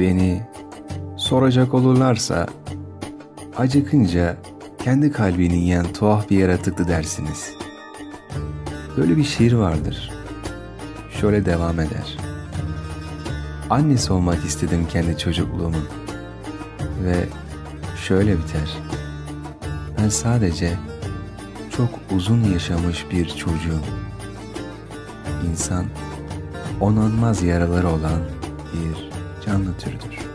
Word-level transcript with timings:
Beni 0.00 0.42
soracak 1.16 1.74
olurlarsa 1.74 2.46
acıkınca 3.56 4.36
kendi 4.84 5.12
kalbini 5.12 5.56
yiyen 5.56 5.92
tuhaf 5.92 6.30
bir 6.30 6.38
yaratıktı 6.38 6.88
dersiniz. 6.88 7.52
Böyle 8.96 9.16
bir 9.16 9.24
şiir 9.24 9.52
vardır. 9.52 10.12
Şöyle 11.20 11.46
devam 11.46 11.80
eder. 11.80 12.18
Annesi 13.70 14.12
olmak 14.12 14.44
istedim 14.44 14.86
kendi 14.92 15.18
çocukluğumun. 15.18 15.88
Ve 17.04 17.24
şöyle 18.06 18.38
biter. 18.38 18.78
Ben 19.98 20.08
sadece 20.08 20.72
çok 21.76 21.88
uzun 22.16 22.44
yaşamış 22.44 23.06
bir 23.10 23.28
çocuğum. 23.28 23.84
İnsan 25.50 25.84
onanmaz 26.80 27.42
yaraları 27.42 27.88
olan 27.88 28.20
bir 28.72 29.10
canlı 29.46 29.78
türüdür. 29.78 30.33